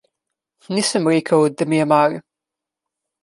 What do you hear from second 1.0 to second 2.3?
rekel, da mi je mar.